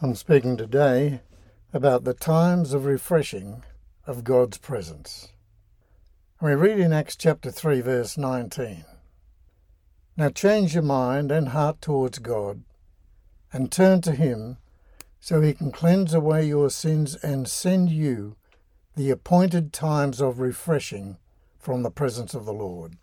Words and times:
I'm 0.00 0.14
speaking 0.14 0.56
today 0.56 1.22
about 1.72 2.04
the 2.04 2.14
times 2.14 2.72
of 2.72 2.84
refreshing 2.84 3.64
of 4.06 4.22
God's 4.22 4.56
presence. 4.56 5.32
We 6.40 6.54
read 6.54 6.78
in 6.78 6.92
Acts 6.92 7.16
chapter 7.16 7.50
3, 7.50 7.80
verse 7.80 8.16
19. 8.16 8.84
Now 10.16 10.28
change 10.28 10.74
your 10.74 10.84
mind 10.84 11.32
and 11.32 11.48
heart 11.48 11.82
towards 11.82 12.20
God, 12.20 12.62
and 13.52 13.72
turn 13.72 14.00
to 14.02 14.12
Him, 14.12 14.58
so 15.18 15.40
He 15.40 15.52
can 15.52 15.72
cleanse 15.72 16.14
away 16.14 16.46
your 16.46 16.70
sins 16.70 17.16
and 17.16 17.48
send 17.48 17.90
you 17.90 18.36
the 18.94 19.10
appointed 19.10 19.72
times 19.72 20.20
of 20.20 20.38
refreshing 20.38 21.16
from 21.58 21.82
the 21.82 21.90
presence 21.90 22.34
of 22.34 22.44
the 22.44 22.52
Lord. 22.52 22.98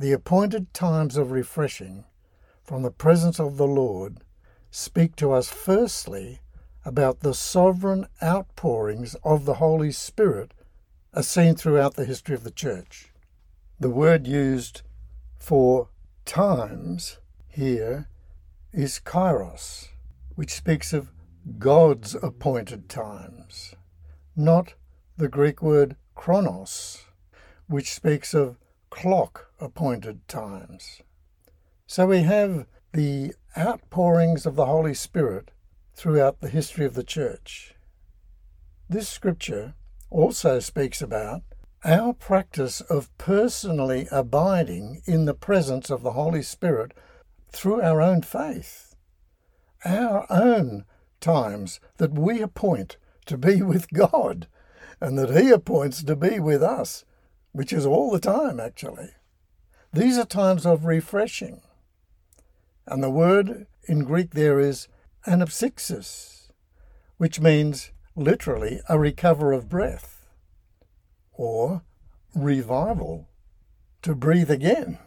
The 0.00 0.10
appointed 0.10 0.74
times 0.74 1.16
of 1.16 1.30
refreshing 1.30 2.06
from 2.64 2.82
the 2.82 2.90
presence 2.90 3.38
of 3.38 3.56
the 3.56 3.68
Lord 3.68 4.24
speak 4.70 5.16
to 5.16 5.32
us 5.32 5.48
firstly 5.48 6.40
about 6.84 7.20
the 7.20 7.34
sovereign 7.34 8.06
outpourings 8.22 9.14
of 9.22 9.44
the 9.44 9.54
Holy 9.54 9.92
Spirit 9.92 10.52
as 11.12 11.28
seen 11.28 11.54
throughout 11.54 11.94
the 11.94 12.04
history 12.04 12.34
of 12.34 12.44
the 12.44 12.50
Church. 12.50 13.12
The 13.78 13.90
word 13.90 14.26
used 14.26 14.82
for 15.36 15.88
times 16.24 17.18
here 17.48 18.08
is 18.72 19.00
kairos, 19.04 19.88
which 20.36 20.54
speaks 20.54 20.92
of 20.92 21.10
God's 21.58 22.14
appointed 22.14 22.88
times, 22.88 23.74
not 24.36 24.74
the 25.16 25.28
Greek 25.28 25.60
word 25.60 25.96
chronos, 26.14 27.04
which 27.66 27.92
speaks 27.92 28.34
of 28.34 28.58
clock 28.90 29.50
appointed 29.58 30.26
times. 30.28 31.02
So 31.86 32.06
we 32.06 32.22
have 32.22 32.66
the 32.92 33.34
outpourings 33.56 34.46
of 34.46 34.56
the 34.56 34.66
Holy 34.66 34.94
Spirit 34.94 35.50
throughout 35.94 36.40
the 36.40 36.48
history 36.48 36.86
of 36.86 36.94
the 36.94 37.04
Church. 37.04 37.74
This 38.88 39.08
scripture 39.08 39.74
also 40.10 40.60
speaks 40.60 41.02
about 41.02 41.42
our 41.84 42.12
practice 42.12 42.80
of 42.82 43.16
personally 43.18 44.06
abiding 44.10 45.02
in 45.06 45.24
the 45.24 45.34
presence 45.34 45.90
of 45.90 46.02
the 46.02 46.12
Holy 46.12 46.42
Spirit 46.42 46.92
through 47.50 47.80
our 47.80 48.00
own 48.00 48.22
faith, 48.22 48.94
our 49.84 50.26
own 50.30 50.84
times 51.20 51.80
that 51.96 52.12
we 52.12 52.40
appoint 52.42 52.96
to 53.26 53.38
be 53.38 53.62
with 53.62 53.92
God 53.92 54.46
and 55.00 55.18
that 55.18 55.36
He 55.40 55.50
appoints 55.50 56.02
to 56.02 56.16
be 56.16 56.38
with 56.38 56.62
us, 56.62 57.04
which 57.52 57.72
is 57.72 57.86
all 57.86 58.10
the 58.10 58.20
time 58.20 58.60
actually. 58.60 59.10
These 59.92 60.18
are 60.18 60.24
times 60.24 60.66
of 60.66 60.84
refreshing. 60.84 61.62
And 62.90 63.04
the 63.04 63.08
word 63.08 63.68
in 63.84 64.02
Greek 64.02 64.32
there 64.32 64.58
is 64.58 64.88
anapsyxis, 65.24 66.50
which 67.18 67.38
means 67.38 67.92
literally 68.16 68.80
a 68.88 68.98
recover 68.98 69.52
of 69.52 69.68
breath 69.68 70.26
or 71.32 71.82
revival, 72.34 73.28
to 74.02 74.16
breathe 74.16 74.50
again. 74.50 74.98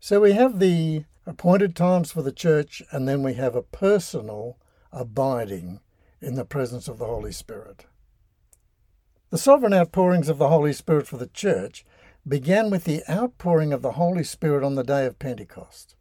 So 0.00 0.20
we 0.20 0.32
have 0.32 0.58
the 0.58 1.04
appointed 1.24 1.76
times 1.76 2.10
for 2.10 2.22
the 2.22 2.32
church, 2.32 2.82
and 2.90 3.06
then 3.06 3.22
we 3.22 3.34
have 3.34 3.54
a 3.54 3.62
personal 3.62 4.58
abiding 4.92 5.80
in 6.20 6.34
the 6.34 6.44
presence 6.44 6.88
of 6.88 6.98
the 6.98 7.06
Holy 7.06 7.32
Spirit. 7.32 7.86
The 9.30 9.38
sovereign 9.38 9.72
outpourings 9.72 10.28
of 10.28 10.38
the 10.38 10.48
Holy 10.48 10.72
Spirit 10.72 11.06
for 11.06 11.16
the 11.16 11.28
church 11.28 11.84
began 12.26 12.70
with 12.70 12.84
the 12.84 13.02
outpouring 13.08 13.72
of 13.72 13.82
the 13.82 13.92
Holy 13.92 14.24
Spirit 14.24 14.64
on 14.64 14.74
the 14.74 14.84
day 14.84 15.06
of 15.06 15.20
Pentecost 15.20 15.94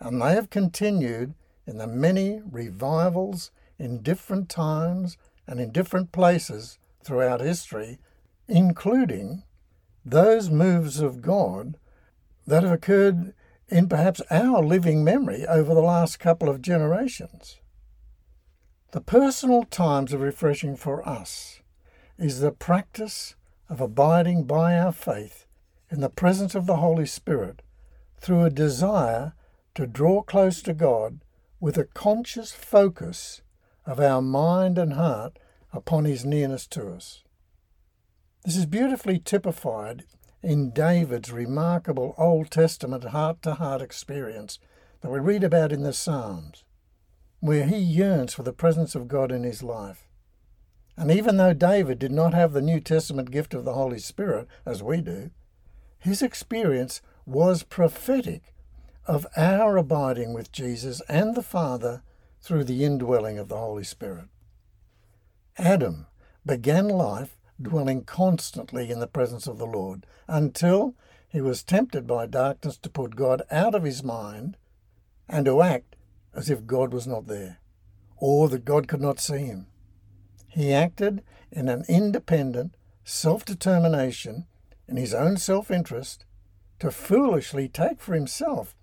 and 0.00 0.20
they 0.20 0.32
have 0.32 0.50
continued 0.50 1.34
in 1.66 1.78
the 1.78 1.86
many 1.86 2.40
revivals 2.50 3.50
in 3.78 4.02
different 4.02 4.48
times 4.48 5.16
and 5.46 5.60
in 5.60 5.70
different 5.70 6.12
places 6.12 6.78
throughout 7.02 7.40
history, 7.40 7.98
including 8.48 9.42
those 10.04 10.50
moves 10.50 11.00
of 11.00 11.22
God 11.22 11.76
that 12.46 12.62
have 12.62 12.72
occurred 12.72 13.34
in 13.68 13.88
perhaps 13.88 14.20
our 14.30 14.62
living 14.62 15.04
memory 15.04 15.46
over 15.46 15.74
the 15.74 15.82
last 15.82 16.18
couple 16.18 16.48
of 16.48 16.62
generations. 16.62 17.58
The 18.92 19.00
personal 19.00 19.62
times 19.64 20.12
of 20.12 20.20
refreshing 20.20 20.76
for 20.76 21.06
us 21.08 21.60
is 22.18 22.40
the 22.40 22.50
practice 22.50 23.36
of 23.68 23.80
abiding 23.80 24.44
by 24.44 24.76
our 24.76 24.92
faith 24.92 25.46
in 25.90 26.00
the 26.00 26.10
presence 26.10 26.54
of 26.54 26.66
the 26.66 26.76
Holy 26.76 27.06
Spirit 27.06 27.62
through 28.18 28.42
a 28.42 28.50
desire 28.50 29.32
to 29.74 29.86
draw 29.86 30.22
close 30.22 30.62
to 30.62 30.74
God 30.74 31.20
with 31.60 31.76
a 31.76 31.84
conscious 31.84 32.52
focus 32.52 33.42
of 33.86 34.00
our 34.00 34.22
mind 34.22 34.78
and 34.78 34.94
heart 34.94 35.38
upon 35.72 36.04
His 36.04 36.24
nearness 36.24 36.66
to 36.68 36.88
us. 36.88 37.22
This 38.44 38.56
is 38.56 38.66
beautifully 38.66 39.18
typified 39.18 40.04
in 40.42 40.70
David's 40.70 41.30
remarkable 41.30 42.14
Old 42.16 42.50
Testament 42.50 43.04
heart 43.04 43.42
to 43.42 43.54
heart 43.54 43.82
experience 43.82 44.58
that 45.02 45.10
we 45.10 45.18
read 45.18 45.44
about 45.44 45.72
in 45.72 45.82
the 45.82 45.92
Psalms, 45.92 46.64
where 47.40 47.66
he 47.66 47.76
yearns 47.76 48.34
for 48.34 48.42
the 48.42 48.52
presence 48.52 48.94
of 48.94 49.08
God 49.08 49.30
in 49.30 49.44
his 49.44 49.62
life. 49.62 50.08
And 50.96 51.10
even 51.10 51.36
though 51.36 51.54
David 51.54 51.98
did 51.98 52.12
not 52.12 52.34
have 52.34 52.52
the 52.52 52.62
New 52.62 52.80
Testament 52.80 53.30
gift 53.30 53.54
of 53.54 53.64
the 53.64 53.74
Holy 53.74 53.98
Spirit, 53.98 54.46
as 54.66 54.82
we 54.82 55.00
do, 55.00 55.30
his 55.98 56.22
experience 56.22 57.00
was 57.26 57.62
prophetic 57.62 58.54
of 59.10 59.26
our 59.36 59.76
abiding 59.76 60.32
with 60.32 60.52
Jesus 60.52 61.02
and 61.08 61.34
the 61.34 61.42
Father 61.42 62.04
through 62.40 62.62
the 62.62 62.84
indwelling 62.84 63.40
of 63.40 63.48
the 63.48 63.56
Holy 63.56 63.82
Spirit. 63.82 64.26
Adam 65.58 66.06
began 66.46 66.86
life 66.86 67.36
dwelling 67.60 68.04
constantly 68.04 68.88
in 68.88 69.00
the 69.00 69.08
presence 69.08 69.48
of 69.48 69.58
the 69.58 69.66
Lord 69.66 70.06
until 70.28 70.94
he 71.28 71.40
was 71.40 71.64
tempted 71.64 72.06
by 72.06 72.26
darkness 72.26 72.76
to 72.78 72.88
put 72.88 73.16
God 73.16 73.42
out 73.50 73.74
of 73.74 73.82
his 73.82 74.04
mind 74.04 74.56
and 75.28 75.44
to 75.44 75.60
act 75.60 75.96
as 76.32 76.48
if 76.48 76.64
God 76.64 76.92
was 76.92 77.08
not 77.08 77.26
there 77.26 77.58
or 78.16 78.48
that 78.48 78.64
God 78.64 78.86
could 78.86 79.00
not 79.00 79.18
see 79.18 79.38
him. 79.38 79.66
He 80.46 80.72
acted 80.72 81.24
in 81.50 81.68
an 81.68 81.82
independent 81.88 82.76
self 83.02 83.44
determination 83.44 84.46
in 84.86 84.96
his 84.96 85.12
own 85.12 85.36
self 85.36 85.68
interest 85.68 86.26
to 86.78 86.92
foolishly 86.92 87.68
take 87.68 88.00
for 88.00 88.14
himself 88.14 88.76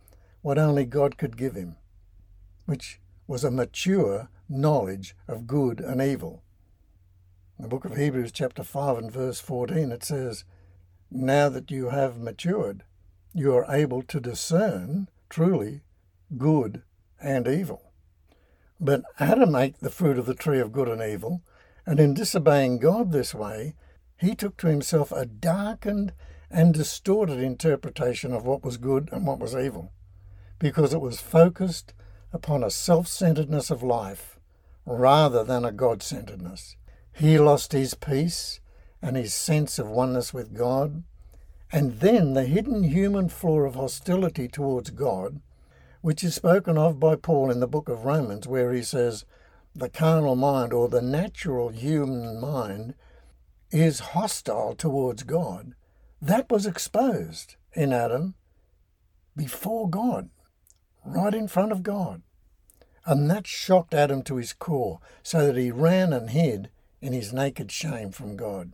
what 0.48 0.58
only 0.58 0.86
God 0.86 1.18
could 1.18 1.36
give 1.36 1.56
him, 1.56 1.76
which 2.66 3.02
was 3.28 3.44
a 3.44 3.52
mature 3.52 4.30
knowledge 4.48 5.14
of 5.28 5.46
good 5.46 5.82
and 5.82 6.02
evil. 6.02 6.42
In 7.60 7.64
the 7.64 7.68
book 7.68 7.84
of 7.84 7.98
Hebrews, 7.98 8.32
chapter 8.32 8.64
5 8.64 8.98
and 8.98 9.12
verse 9.12 9.42
14, 9.42 9.92
it 9.92 10.06
says, 10.06 10.46
Now 11.12 11.50
that 11.50 11.70
you 11.70 11.90
have 11.90 12.18
matured, 12.22 12.86
you 13.34 13.54
are 13.58 13.66
able 13.70 14.02
to 14.04 14.22
discern 14.22 15.10
truly 15.30 15.82
good 16.38 16.82
and 17.22 17.46
evil. 17.46 17.92
But 18.80 19.04
Adam 19.20 19.54
ate 19.54 19.82
the 19.82 19.90
fruit 19.90 20.18
of 20.18 20.28
the 20.28 20.34
tree 20.34 20.62
of 20.62 20.72
good 20.72 20.88
and 20.88 21.02
evil, 21.02 21.42
and 21.86 22.00
in 22.00 22.14
disobeying 22.14 22.78
God 22.78 23.12
this 23.12 23.36
way, 23.36 23.76
he 24.16 24.34
took 24.34 24.56
to 24.60 24.68
himself 24.68 25.12
a 25.12 25.26
darkened 25.26 26.14
and 26.50 26.74
distorted 26.74 27.42
interpretation 27.42 28.32
of 28.32 28.46
what 28.46 28.64
was 28.64 28.78
good 28.78 29.10
and 29.12 29.28
what 29.28 29.40
was 29.40 29.54
evil 29.54 29.92
because 30.60 30.94
it 30.94 31.02
was 31.02 31.20
focused 31.20 31.94
upon 32.34 32.64
a 32.64 32.72
self 32.72 33.08
centeredness 33.08 33.70
of 33.70 33.84
life 33.84 34.40
rather 34.86 35.44
than 35.44 35.66
a 35.66 35.72
God 35.72 36.02
centeredness. 36.02 36.76
He 37.14 37.38
lost 37.38 37.72
his 37.74 37.94
peace 37.94 38.60
and 39.02 39.16
his 39.16 39.34
sense 39.34 39.80
of 39.80 39.88
oneness 39.88 40.34
with 40.34 40.58
God, 40.58 41.04
and 41.72 42.00
then 42.00 42.34
the 42.34 42.46
hidden 42.46 42.84
human 42.84 43.30
flaw 43.30 43.60
of 43.62 43.76
hostility 43.76 44.48
towards 44.48 44.90
God, 44.92 45.42
which 46.02 46.24
is 46.24 46.36
spoken 46.36 46.78
of 46.78 47.00
by 47.00 47.16
Paul 47.16 47.52
in 47.52 47.60
the 47.60 47.68
book 47.68 47.90
of 47.90 48.06
Romans, 48.06 48.48
where 48.48 48.72
he 48.74 48.82
says, 48.82 49.26
the 49.76 49.90
carnal 49.90 50.36
mind 50.36 50.74
or 50.74 50.90
the 50.90 51.02
natural 51.02 51.70
human 51.70 52.42
mind 52.42 52.96
is 53.70 54.00
hostile 54.00 54.74
towards 54.74 55.24
God. 55.24 55.76
That 56.22 56.50
was 56.50 56.66
exposed 56.66 57.58
in 57.74 57.94
Adam 57.94 58.34
before 59.36 59.88
God 59.88 60.30
right 61.08 61.34
in 61.34 61.48
front 61.48 61.72
of 61.72 61.84
God. 61.84 62.22
And 63.06 63.30
that 63.30 63.48
shocked 63.48 63.94
Adam 63.94 64.22
to 64.24 64.36
his 64.36 64.54
core, 64.54 65.00
so 65.24 65.48
that 65.48 65.58
he 65.58 65.72
ran 65.72 66.12
and 66.12 66.32
hid 66.32 66.70
in 67.02 67.14
his 67.14 67.32
naked 67.32 67.72
shame 67.72 68.12
from 68.12 68.36
God. 68.36 68.74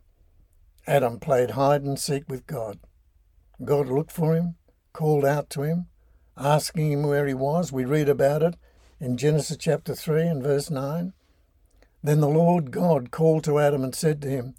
Adam 0.88 1.19
played 1.19 1.51
hide 1.51 1.83
and 1.83 2.00
seek 2.00 2.27
with 2.27 2.47
God. 2.47 2.80
God 3.63 3.88
looked 3.88 4.12
for 4.12 4.35
him, 4.35 4.56
called 4.91 5.24
out 5.24 5.50
to 5.51 5.62
him, 5.62 5.88
asking 6.35 6.91
him 6.91 7.03
where 7.03 7.27
he 7.27 7.33
was. 7.33 7.71
We 7.71 7.85
read 7.85 8.09
about 8.09 8.41
it 8.41 8.56
in 9.00 9.18
Genesis 9.18 9.57
chapter 9.57 9.94
3 9.94 10.24
and 10.24 10.44
verse 10.44 10.71
9. 10.71 11.13
Then 12.01 12.19
the 12.19 12.27
Lord 12.27 12.71
God 12.71 13.12
called 13.12 13.44
to 13.45 13.59
Adam 13.59 13.83
and 13.83 13.95
said 13.95 14.21
to 14.24 14.30
him, 14.30 14.56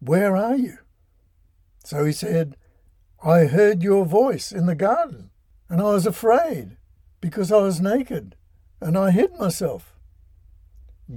Where 0.00 0.36
are 0.36 0.56
you? 0.56 0.78
So 1.84 2.04
he 2.04 2.12
said, 2.12 2.56
I 3.24 3.46
heard 3.46 3.82
your 3.82 4.04
voice 4.04 4.52
in 4.52 4.66
the 4.66 4.74
garden, 4.74 5.30
and 5.68 5.80
I 5.80 5.84
was 5.84 6.06
afraid 6.06 6.76
because 7.24 7.50
I 7.50 7.56
was 7.56 7.80
naked 7.80 8.36
and 8.82 8.98
I 8.98 9.10
hid 9.10 9.38
myself. 9.38 9.96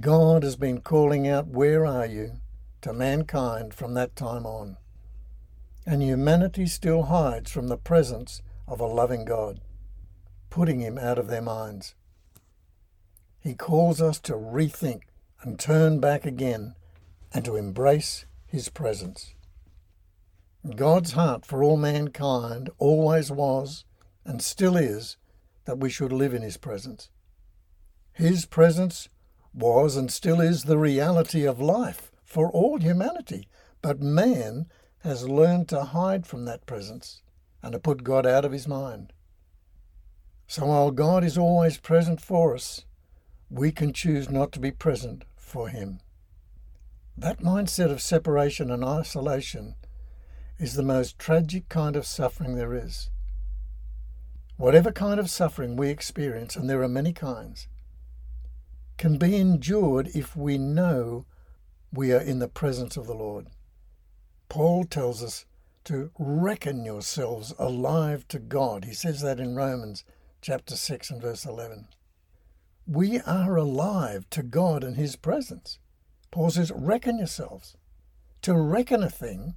God 0.00 0.42
has 0.42 0.56
been 0.56 0.80
calling 0.80 1.28
out, 1.28 1.48
Where 1.48 1.84
are 1.84 2.06
you? 2.06 2.40
to 2.80 2.94
mankind 2.94 3.74
from 3.74 3.92
that 3.92 4.16
time 4.16 4.46
on. 4.46 4.78
And 5.84 6.02
humanity 6.02 6.64
still 6.64 7.02
hides 7.02 7.50
from 7.50 7.68
the 7.68 7.76
presence 7.76 8.40
of 8.66 8.80
a 8.80 8.86
loving 8.86 9.26
God, 9.26 9.60
putting 10.48 10.80
him 10.80 10.96
out 10.96 11.18
of 11.18 11.26
their 11.26 11.42
minds. 11.42 11.94
He 13.38 13.52
calls 13.52 14.00
us 14.00 14.18
to 14.20 14.32
rethink 14.32 15.02
and 15.42 15.60
turn 15.60 16.00
back 16.00 16.24
again 16.24 16.74
and 17.34 17.44
to 17.44 17.56
embrace 17.56 18.24
his 18.46 18.70
presence. 18.70 19.34
God's 20.74 21.12
heart 21.12 21.44
for 21.44 21.62
all 21.62 21.76
mankind 21.76 22.70
always 22.78 23.30
was 23.30 23.84
and 24.24 24.40
still 24.40 24.74
is 24.74 25.18
that 25.68 25.78
we 25.78 25.90
should 25.90 26.14
live 26.14 26.32
in 26.32 26.40
his 26.40 26.56
presence. 26.56 27.10
His 28.14 28.46
presence 28.46 29.10
was 29.52 29.98
and 29.98 30.10
still 30.10 30.40
is 30.40 30.64
the 30.64 30.78
reality 30.78 31.44
of 31.44 31.60
life 31.60 32.10
for 32.24 32.50
all 32.50 32.78
humanity, 32.80 33.48
but 33.82 34.00
man 34.00 34.68
has 35.00 35.28
learned 35.28 35.68
to 35.68 35.84
hide 35.84 36.26
from 36.26 36.46
that 36.46 36.64
presence 36.64 37.20
and 37.62 37.72
to 37.72 37.78
put 37.78 38.02
God 38.02 38.24
out 38.24 38.46
of 38.46 38.52
his 38.52 38.66
mind. 38.66 39.12
So 40.46 40.64
while 40.64 40.90
God 40.90 41.22
is 41.22 41.36
always 41.36 41.76
present 41.76 42.18
for 42.18 42.54
us, 42.54 42.86
we 43.50 43.70
can 43.70 43.92
choose 43.92 44.30
not 44.30 44.52
to 44.52 44.60
be 44.60 44.70
present 44.70 45.26
for 45.36 45.68
him. 45.68 46.00
That 47.14 47.40
mindset 47.40 47.90
of 47.90 48.00
separation 48.00 48.70
and 48.70 48.82
isolation 48.82 49.74
is 50.58 50.76
the 50.76 50.82
most 50.82 51.18
tragic 51.18 51.68
kind 51.68 51.94
of 51.94 52.06
suffering 52.06 52.54
there 52.54 52.72
is. 52.72 53.10
Whatever 54.58 54.90
kind 54.90 55.20
of 55.20 55.30
suffering 55.30 55.76
we 55.76 55.88
experience, 55.88 56.56
and 56.56 56.68
there 56.68 56.82
are 56.82 56.88
many 56.88 57.12
kinds, 57.12 57.68
can 58.96 59.16
be 59.16 59.36
endured 59.36 60.08
if 60.14 60.34
we 60.34 60.58
know 60.58 61.24
we 61.92 62.12
are 62.12 62.20
in 62.20 62.40
the 62.40 62.48
presence 62.48 62.96
of 62.96 63.06
the 63.06 63.14
Lord. 63.14 63.46
Paul 64.48 64.82
tells 64.84 65.22
us 65.22 65.46
to 65.84 66.10
reckon 66.18 66.84
yourselves 66.84 67.54
alive 67.56 68.26
to 68.28 68.40
God. 68.40 68.84
He 68.84 68.94
says 68.94 69.20
that 69.20 69.38
in 69.38 69.54
Romans 69.54 70.02
chapter 70.42 70.74
6 70.74 71.08
and 71.08 71.22
verse 71.22 71.46
11. 71.46 71.86
We 72.84 73.20
are 73.20 73.54
alive 73.54 74.28
to 74.30 74.42
God 74.42 74.82
and 74.82 74.96
His 74.96 75.14
presence. 75.14 75.78
Paul 76.32 76.50
says, 76.50 76.72
reckon 76.74 77.18
yourselves. 77.18 77.76
To 78.42 78.54
reckon 78.54 79.04
a 79.04 79.08
thing 79.08 79.54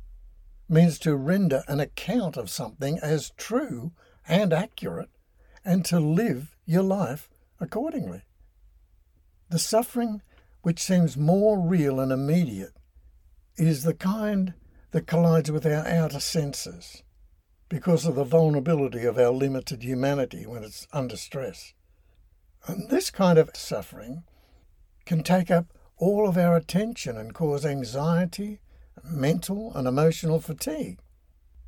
means 0.69 0.99
to 0.99 1.15
render 1.15 1.63
an 1.67 1.79
account 1.79 2.37
of 2.37 2.51
something 2.51 2.99
as 3.01 3.31
true 3.35 3.93
and 4.27 4.53
accurate 4.53 5.09
and 5.63 5.85
to 5.85 5.99
live 5.99 6.55
your 6.65 6.83
life 6.83 7.29
accordingly. 7.59 8.23
The 9.49 9.59
suffering 9.59 10.21
which 10.61 10.79
seems 10.79 11.17
more 11.17 11.59
real 11.59 11.99
and 11.99 12.11
immediate 12.11 12.73
is 13.57 13.83
the 13.83 13.93
kind 13.93 14.53
that 14.91 15.07
collides 15.07 15.51
with 15.51 15.65
our 15.65 15.87
outer 15.87 16.19
senses 16.19 17.03
because 17.69 18.05
of 18.05 18.15
the 18.15 18.23
vulnerability 18.23 19.05
of 19.05 19.17
our 19.17 19.31
limited 19.31 19.83
humanity 19.83 20.45
when 20.45 20.63
it's 20.63 20.87
under 20.91 21.15
stress. 21.15 21.73
And 22.67 22.89
this 22.89 23.09
kind 23.09 23.39
of 23.39 23.49
suffering 23.55 24.23
can 25.05 25.23
take 25.23 25.49
up 25.49 25.67
all 25.97 26.27
of 26.27 26.37
our 26.37 26.55
attention 26.55 27.17
and 27.17 27.33
cause 27.33 27.65
anxiety, 27.65 28.59
mental 29.03 29.71
and 29.73 29.87
emotional 29.87 30.39
fatigue. 30.39 30.99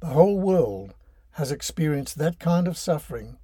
The 0.01 0.07
whole 0.07 0.39
world 0.39 0.93
has 1.33 1.51
experienced 1.51 2.17
that 2.17 2.39
kind 2.39 2.67
of 2.67 2.77
suffering 2.77 3.37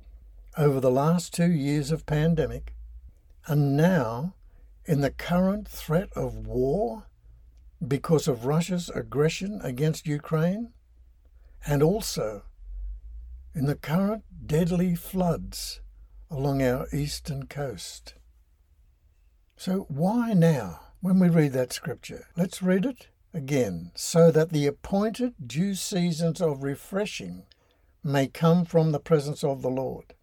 over 0.57 0.80
the 0.80 0.91
last 0.91 1.33
two 1.33 1.51
years 1.51 1.91
of 1.91 2.06
pandemic, 2.06 2.74
and 3.47 3.75
now 3.75 4.36
in 4.86 5.01
the 5.01 5.12
current 5.12 5.68
threat 5.68 6.09
of 6.15 6.47
war 6.47 7.06
because 7.86 8.27
of 8.27 8.45
Russia's 8.45 8.89
aggression 8.89 9.59
against 9.63 10.07
Ukraine, 10.07 10.74
and 11.65 11.81
also 11.81 12.44
in 13.56 13.65
the 13.65 13.75
current 13.75 14.24
deadly 14.45 14.95
floods 14.95 15.81
along 16.30 16.62
our 16.62 16.88
eastern 16.94 17.47
coast. 17.47 18.15
So, 19.56 19.86
why 19.89 20.33
now, 20.33 20.80
when 21.01 21.19
we 21.19 21.30
read 21.30 21.53
that 21.53 21.74
scripture? 21.74 22.27
Let's 22.38 22.62
read 22.62 22.86
it 22.86 23.07
again, 23.33 23.91
so 23.95 24.31
that 24.31 24.51
the 24.51 24.68
appointed 24.68 25.33
due 25.45 25.75
seasons 25.75 26.39
of 26.39 26.63
refreshing 26.63 27.45
may 28.04 28.28
come 28.28 28.66
from 28.66 28.92
the 28.92 29.00
presence 29.00 29.44
of 29.44 29.62
the 29.62 29.69
Lord. 29.69 30.13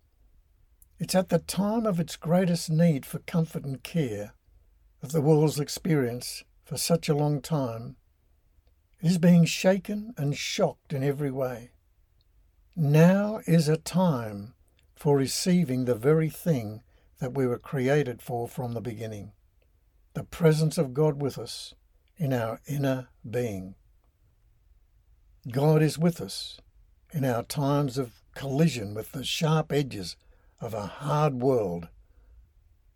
It's 0.99 1.14
at 1.14 1.28
the 1.28 1.38
time 1.38 1.84
of 1.84 2.00
its 2.00 2.17
greatest 2.17 2.70
need 2.70 3.05
for 3.05 3.19
comfort 3.20 3.64
and 3.64 3.82
care 3.82 4.34
that 5.00 5.12
the 5.12 5.20
world's 5.20 5.61
experienced 5.61 6.44
for 6.64 6.76
such 6.76 7.08
a 7.08 7.14
long 7.14 7.43
time. 7.43 7.96
It 9.00 9.08
is 9.08 9.19
being 9.19 9.44
shaken 9.44 10.14
and 10.17 10.37
shocked 10.37 10.93
in 10.93 11.02
every 11.02 11.31
way. 11.31 11.73
Now 12.75 13.40
is 13.46 13.69
a 13.69 13.76
time 13.76 14.55
for 14.94 15.17
receiving 15.17 15.84
the 15.84 15.94
very 15.94 16.31
thing 16.31 16.82
that 17.19 17.34
we 17.34 17.46
were 17.46 17.58
created 17.58 18.23
for 18.23 18.49
from 18.49 18.73
the 18.73 18.81
beginning 18.81 19.32
the 20.14 20.25
presence 20.25 20.78
of 20.78 20.94
God 20.94 21.20
with 21.20 21.37
us 21.37 21.75
in 22.17 22.32
our 22.32 22.58
inner 22.67 23.08
being. 23.28 23.75
God 25.50 25.82
is 25.82 25.99
with 25.99 26.23
us 26.23 26.58
in 27.16 27.24
our 27.24 27.42
times 27.42 27.96
of 27.96 28.12
collision 28.34 28.92
with 28.92 29.12
the 29.12 29.24
sharp 29.24 29.72
edges 29.72 30.16
of 30.60 30.74
a 30.74 30.86
hard 30.86 31.40
world. 31.40 31.88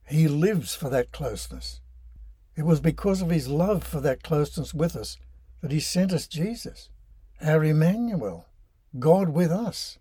He 0.06 0.28
lives 0.28 0.74
for 0.74 0.90
that 0.90 1.10
closeness. 1.10 1.80
It 2.54 2.66
was 2.66 2.80
because 2.80 3.22
of 3.22 3.30
his 3.30 3.48
love 3.48 3.82
for 3.82 3.98
that 4.02 4.22
closeness 4.22 4.74
with 4.74 4.94
us 4.94 5.16
that 5.62 5.72
he 5.72 5.80
sent 5.80 6.12
us 6.12 6.26
Jesus, 6.26 6.90
our 7.40 7.64
Emmanuel, 7.64 8.46
God 8.98 9.30
with 9.30 9.50
us, 9.50 9.98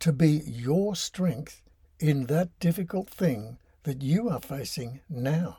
to 0.00 0.12
be 0.12 0.42
your 0.44 0.96
strength 0.96 1.62
in 2.00 2.26
that 2.26 2.48
difficult 2.58 3.08
thing 3.08 3.58
that 3.84 4.02
you 4.02 4.28
are 4.28 4.40
facing 4.40 4.98
now. 5.08 5.58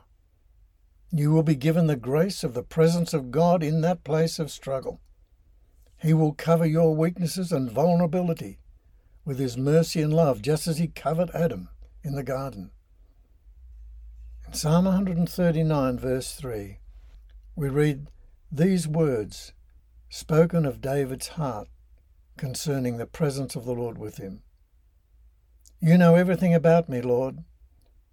You 1.10 1.30
will 1.30 1.42
be 1.42 1.54
given 1.54 1.86
the 1.86 1.96
grace 1.96 2.44
of 2.44 2.52
the 2.52 2.62
presence 2.62 3.14
of 3.14 3.30
God 3.30 3.62
in 3.62 3.80
that 3.80 4.04
place 4.04 4.38
of 4.38 4.50
struggle. 4.50 5.00
He 6.00 6.14
will 6.14 6.32
cover 6.32 6.66
your 6.66 6.94
weaknesses 6.94 7.52
and 7.52 7.70
vulnerability 7.70 8.58
with 9.24 9.38
His 9.38 9.56
mercy 9.56 10.00
and 10.00 10.12
love, 10.14 10.42
just 10.42 10.66
as 10.66 10.78
He 10.78 10.88
covered 10.88 11.30
Adam 11.34 11.68
in 12.02 12.14
the 12.14 12.22
garden. 12.22 12.70
In 14.46 14.54
Psalm 14.54 14.86
139, 14.86 15.98
verse 15.98 16.34
3, 16.34 16.78
we 17.54 17.68
read 17.68 18.08
these 18.50 18.88
words 18.88 19.52
spoken 20.08 20.64
of 20.64 20.80
David's 20.80 21.28
heart 21.28 21.68
concerning 22.38 22.96
the 22.96 23.06
presence 23.06 23.56
of 23.56 23.66
the 23.66 23.74
Lord 23.74 23.98
with 23.98 24.16
him. 24.16 24.42
You 25.80 25.98
know 25.98 26.14
everything 26.14 26.54
about 26.54 26.88
me, 26.88 27.02
Lord. 27.02 27.44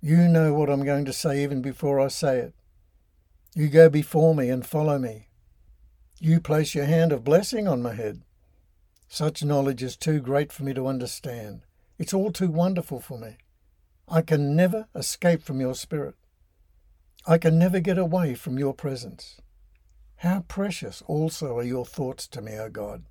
You 0.02 0.28
know 0.28 0.54
what 0.54 0.70
I'm 0.70 0.84
going 0.84 1.06
to 1.06 1.14
say 1.14 1.42
even 1.42 1.62
before 1.62 2.00
I 2.00 2.10
say 2.10 2.40
it. 2.40 2.54
You 3.56 3.70
go 3.70 3.90
before 3.90 4.36
me 4.36 4.50
and 4.50 4.66
follow 4.66 5.00
me. 5.00 5.30
You 6.20 6.40
place 6.40 6.74
your 6.74 6.86
hand 6.86 7.12
of 7.12 7.24
blessing 7.24 7.68
on 7.68 7.82
my 7.82 7.94
head. 7.94 8.22
Such 9.08 9.44
knowledge 9.44 9.84
is 9.84 9.98
too 9.98 10.20
great 10.22 10.52
for 10.52 10.64
me 10.64 10.74
to 10.74 10.88
understand. 10.88 11.62
It's 11.98 12.14
all 12.14 12.32
too 12.32 12.50
wonderful 12.50 13.00
for 13.00 13.18
me. 13.18 13.38
I 14.08 14.22
can 14.22 14.56
never 14.56 14.88
escape 14.96 15.44
from 15.44 15.60
your 15.60 15.76
spirit. 15.76 16.16
I 17.28 17.38
can 17.38 17.60
never 17.60 17.80
get 17.80 17.98
away 17.98 18.34
from 18.36 18.58
your 18.58 18.74
presence. 18.74 19.42
How 20.18 20.42
precious 20.48 21.04
also 21.08 21.58
are 21.58 21.64
your 21.64 21.86
thoughts 21.86 22.28
to 22.30 22.42
me, 22.42 22.58
O 22.58 22.70
God. 22.70 23.04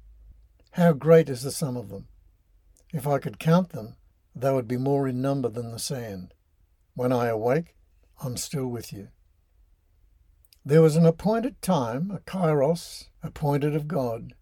How 0.73 0.93
great 0.93 1.29
is 1.29 1.43
the 1.43 1.51
sum 1.51 1.77
of 1.77 1.91
them. 1.91 2.09
If 2.93 3.07
I 3.07 3.19
could 3.19 3.39
count 3.39 3.71
them, 3.71 3.97
they 4.35 4.53
would 4.53 4.69
be 4.69 4.77
more 4.77 5.07
in 5.07 5.21
number 5.21 5.49
than 5.49 5.73
the 5.73 5.79
sand. 5.79 6.33
When 6.95 7.13
I 7.13 7.27
awake, 7.27 7.75
I'm 8.23 8.37
still 8.37 8.69
with 8.69 8.93
you. 8.93 9.09
There 10.67 10.81
was 10.81 10.97
an 10.97 11.05
appointed 11.05 11.61
time, 11.61 12.11
a 12.11 12.21
kairos, 12.21 13.09
appointed 13.23 13.77
of 13.77 13.87
God, 13.87 14.33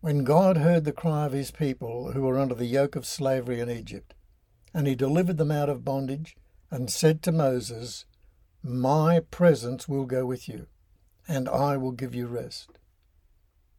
when 0.00 0.22
God 0.22 0.58
heard 0.58 0.84
the 0.84 0.92
cry 0.92 1.26
of 1.26 1.32
his 1.32 1.50
people 1.50 2.12
who 2.12 2.22
were 2.22 2.38
under 2.38 2.54
the 2.54 2.66
yoke 2.66 2.94
of 2.94 3.04
slavery 3.04 3.58
in 3.58 3.68
Egypt, 3.68 4.14
and 4.72 4.86
he 4.86 4.94
delivered 4.94 5.38
them 5.38 5.50
out 5.50 5.68
of 5.68 5.84
bondage, 5.84 6.36
and 6.70 6.88
said 6.88 7.20
to 7.22 7.32
Moses, 7.32 8.04
my 8.62 9.18
presence 9.18 9.88
will 9.88 10.04
go 10.04 10.24
with 10.24 10.48
you, 10.48 10.68
and 11.26 11.48
I 11.48 11.76
will 11.76 11.90
give 11.90 12.14
you 12.14 12.28
rest. 12.28 12.78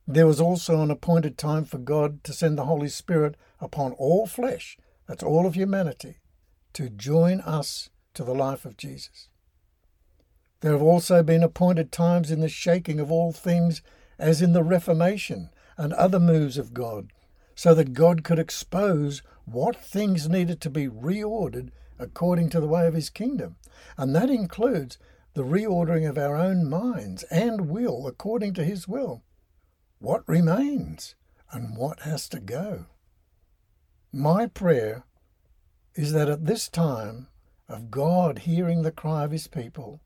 There 0.05 0.27
was 0.27 0.41
also 0.41 0.81
an 0.81 0.91
appointed 0.91 1.37
time 1.37 1.63
for 1.63 1.77
God 1.77 2.21
to 2.25 2.33
send 2.33 2.57
the 2.57 2.65
Holy 2.65 2.89
Spirit 2.89 3.35
upon 3.61 3.93
all 3.93 4.27
flesh, 4.27 4.77
that's 5.07 5.23
all 5.23 5.45
of 5.45 5.55
humanity, 5.55 6.17
to 6.73 6.89
join 6.89 7.39
us 7.39 7.89
to 8.13 8.25
the 8.25 8.35
life 8.35 8.65
of 8.65 8.75
Jesus. 8.75 9.29
There 10.61 10.71
have 10.71 10.81
also 10.81 11.21
been 11.21 11.43
appointed 11.43 11.91
times 11.91 12.31
in 12.31 12.39
the 12.39 12.49
shaking 12.49 12.99
of 12.99 13.11
all 13.11 13.31
things, 13.31 13.81
as 14.17 14.41
in 14.41 14.53
the 14.53 14.63
Reformation 14.63 15.49
and 15.77 15.93
other 15.93 16.19
moves 16.19 16.57
of 16.57 16.73
God, 16.73 17.13
so 17.53 17.73
that 17.75 17.93
God 17.93 18.23
could 18.23 18.39
expose 18.39 19.21
what 19.45 19.75
things 19.75 20.27
needed 20.27 20.59
to 20.61 20.69
be 20.69 20.87
reordered 20.87 21.69
according 21.99 22.49
to 22.49 22.59
the 22.59 22.67
way 22.67 22.87
of 22.87 22.93
his 22.93 23.09
kingdom. 23.09 23.57
And 23.97 24.15
that 24.15 24.29
includes 24.29 24.97
the 25.33 25.43
reordering 25.43 26.09
of 26.09 26.17
our 26.17 26.35
own 26.35 26.67
minds 26.67 27.23
and 27.23 27.69
will 27.69 28.07
according 28.07 28.53
to 28.55 28.63
his 28.63 28.87
will. 28.87 29.23
What 29.99 30.27
remains 30.27 31.15
and 31.51 31.77
what 31.77 32.01
has 32.01 32.27
to 32.29 32.39
go? 32.39 32.85
My 34.11 34.47
prayer 34.47 35.05
is 35.95 36.13
that 36.13 36.29
at 36.29 36.45
this 36.45 36.67
time 36.67 37.27
of 37.69 37.91
God 37.91 38.39
hearing 38.39 38.81
the 38.81 38.91
cry 38.91 39.23
of 39.23 39.31
his 39.31 39.47
people, 39.47 40.01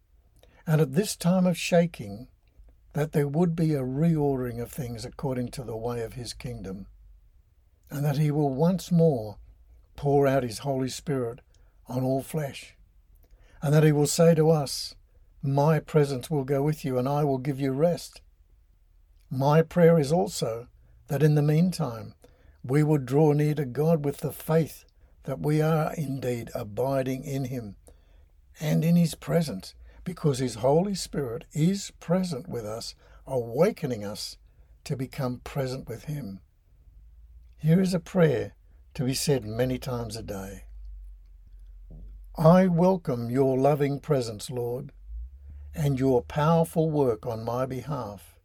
and 0.67 0.81
at 0.81 0.93
this 0.93 1.15
time 1.15 1.45
of 1.45 1.57
shaking, 1.57 2.27
that 2.93 3.13
there 3.13 3.27
would 3.27 3.55
be 3.55 3.73
a 3.73 3.81
reordering 3.81 4.61
of 4.61 4.71
things 4.71 5.05
according 5.05 5.49
to 5.49 5.63
the 5.63 5.77
way 5.77 6.01
of 6.01 6.13
his 6.13 6.33
kingdom, 6.33 6.87
and 7.89 8.03
that 8.05 8.17
he 8.17 8.31
will 8.31 8.49
once 8.49 8.91
more 8.91 9.37
pour 9.95 10.27
out 10.27 10.43
his 10.43 10.59
Holy 10.59 10.89
Spirit 10.89 11.39
on 11.87 12.03
all 12.03 12.21
flesh, 12.21 12.75
and 13.61 13.73
that 13.73 13.83
he 13.83 13.91
will 13.91 14.07
say 14.07 14.35
to 14.35 14.49
us, 14.49 14.95
My 15.41 15.79
presence 15.79 16.29
will 16.29 16.43
go 16.43 16.61
with 16.61 16.83
you, 16.83 16.97
and 16.97 17.07
I 17.07 17.23
will 17.23 17.37
give 17.37 17.59
you 17.59 17.71
rest. 17.71 18.21
My 19.29 19.61
prayer 19.61 19.97
is 19.97 20.11
also 20.11 20.67
that 21.07 21.23
in 21.23 21.35
the 21.35 21.41
meantime 21.41 22.13
we 22.63 22.83
would 22.83 23.05
draw 23.05 23.31
near 23.33 23.55
to 23.55 23.65
God 23.65 24.03
with 24.05 24.17
the 24.17 24.31
faith 24.31 24.85
that 25.23 25.39
we 25.39 25.61
are 25.61 25.93
indeed 25.93 26.51
abiding 26.53 27.23
in 27.23 27.45
him 27.45 27.75
and 28.59 28.83
in 28.83 28.95
his 28.95 29.15
presence, 29.15 29.73
because 30.03 30.39
his 30.39 30.55
Holy 30.55 30.95
Spirit 30.95 31.45
is 31.53 31.91
present 31.99 32.47
with 32.47 32.65
us, 32.65 32.95
awakening 33.27 34.03
us 34.03 34.37
to 34.83 34.95
become 34.95 35.41
present 35.43 35.87
with 35.87 36.05
him. 36.05 36.39
Here 37.57 37.79
is 37.79 37.93
a 37.93 37.99
prayer 37.99 38.53
to 38.95 39.03
be 39.03 39.13
said 39.13 39.45
many 39.45 39.77
times 39.77 40.15
a 40.15 40.23
day. 40.23 40.63
I 42.35 42.67
welcome 42.67 43.29
your 43.29 43.57
loving 43.57 43.99
presence, 43.99 44.49
Lord, 44.49 44.91
and 45.75 45.99
your 45.99 46.21
powerful 46.23 46.89
work 46.89 47.25
on 47.25 47.45
my 47.45 47.65
behalf 47.65 48.35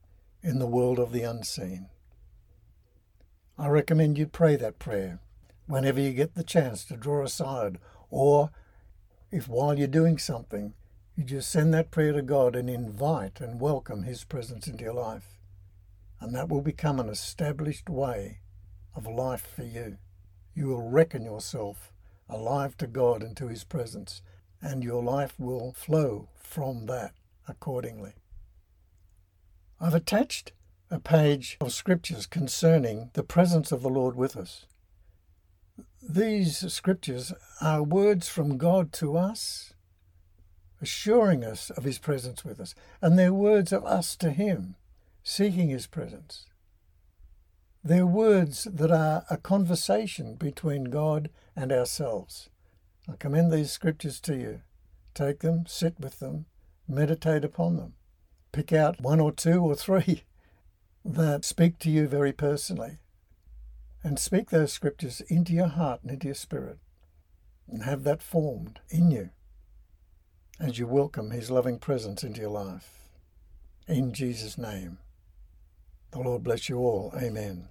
in 0.42 0.58
the 0.58 0.66
world 0.66 0.98
of 0.98 1.12
the 1.12 1.22
unseen. 1.22 1.88
I 3.58 3.68
recommend 3.68 4.18
you 4.18 4.26
pray 4.26 4.56
that 4.56 4.78
prayer 4.78 5.20
whenever 5.66 6.00
you 6.00 6.12
get 6.12 6.34
the 6.34 6.44
chance 6.44 6.84
to 6.84 6.96
draw 6.96 7.24
aside, 7.24 7.78
or 8.10 8.50
if 9.30 9.48
while 9.48 9.78
you're 9.78 9.88
doing 9.88 10.18
something, 10.18 10.74
you 11.16 11.24
just 11.24 11.50
send 11.50 11.72
that 11.72 11.90
prayer 11.90 12.12
to 12.12 12.20
God 12.20 12.54
and 12.54 12.68
invite 12.68 13.40
and 13.40 13.58
welcome 13.58 14.02
His 14.02 14.22
presence 14.22 14.66
into 14.66 14.84
your 14.84 14.92
life. 14.92 15.38
And 16.20 16.34
that 16.34 16.50
will 16.50 16.60
become 16.60 17.00
an 17.00 17.08
established 17.08 17.88
way 17.88 18.40
of 18.94 19.06
life 19.06 19.46
for 19.56 19.64
you. 19.64 19.96
You 20.54 20.68
will 20.68 20.90
reckon 20.90 21.24
yourself 21.24 21.90
alive 22.28 22.76
to 22.78 22.86
God 22.86 23.22
and 23.22 23.34
to 23.38 23.48
His 23.48 23.64
presence, 23.64 24.20
and 24.60 24.84
your 24.84 25.02
life 25.02 25.32
will 25.38 25.72
flow 25.72 26.28
from 26.36 26.84
that 26.86 27.14
accordingly. 27.48 28.12
I've 29.80 29.94
attached 29.94 30.52
a 30.90 31.00
page 31.00 31.56
of 31.62 31.72
scriptures 31.72 32.26
concerning 32.26 33.10
the 33.14 33.22
presence 33.22 33.72
of 33.72 33.80
the 33.80 33.88
Lord 33.88 34.16
with 34.16 34.36
us. 34.36 34.66
These 36.06 36.72
scriptures 36.72 37.32
are 37.60 37.82
words 37.82 38.28
from 38.28 38.58
God 38.58 38.92
to 38.94 39.16
us, 39.16 39.72
assuring 40.80 41.44
us 41.44 41.70
of 41.70 41.84
His 41.84 41.98
presence 41.98 42.44
with 42.44 42.60
us, 42.60 42.74
and 43.00 43.18
they're 43.18 43.32
words 43.32 43.72
of 43.72 43.84
us 43.84 44.16
to 44.16 44.30
Him, 44.30 44.76
seeking 45.22 45.68
His 45.68 45.86
presence. 45.86 46.46
They're 47.82 48.06
words 48.06 48.64
that 48.64 48.90
are 48.90 49.24
a 49.30 49.36
conversation 49.36 50.34
between 50.34 50.84
God 50.84 51.30
and 51.54 51.70
ourselves. 51.70 52.50
I 53.08 53.14
commend 53.16 53.52
these 53.52 53.70
scriptures 53.70 54.18
to 54.20 54.36
you. 54.36 54.62
Take 55.14 55.40
them, 55.40 55.66
sit 55.66 56.00
with 56.00 56.18
them, 56.18 56.46
meditate 56.88 57.44
upon 57.44 57.76
them. 57.76 57.94
Pick 58.50 58.72
out 58.72 59.00
one 59.00 59.20
or 59.20 59.30
two 59.30 59.60
or 59.60 59.76
three 59.76 60.24
that 61.04 61.44
speak 61.44 61.78
to 61.80 61.90
you 61.90 62.08
very 62.08 62.32
personally. 62.32 62.98
And 64.02 64.18
speak 64.18 64.50
those 64.50 64.72
scriptures 64.72 65.20
into 65.28 65.52
your 65.52 65.68
heart 65.68 66.00
and 66.02 66.10
into 66.10 66.26
your 66.26 66.34
spirit. 66.34 66.78
And 67.68 67.84
have 67.84 68.04
that 68.04 68.22
formed 68.22 68.80
in 68.90 69.10
you 69.10 69.30
as 70.58 70.78
you 70.78 70.86
welcome 70.86 71.30
His 71.30 71.50
loving 71.50 71.78
presence 71.78 72.24
into 72.24 72.40
your 72.40 72.50
life. 72.50 72.90
In 73.86 74.12
Jesus' 74.12 74.56
name. 74.56 74.98
The 76.12 76.20
Lord 76.20 76.42
bless 76.44 76.68
you 76.68 76.78
all. 76.78 77.12
Amen. 77.16 77.68